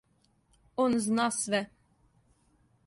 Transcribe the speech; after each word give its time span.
Он 0.83 0.97
зна 1.05 1.29
све! 1.37 1.61